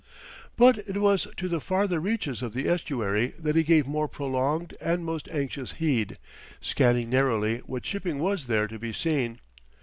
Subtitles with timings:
[0.57, 4.75] But it was to the farther reaches of the estuary that he gave more prolonged
[4.81, 6.17] and most anxious heed,
[6.59, 9.41] scanning narrowly what shipping was there to be seen.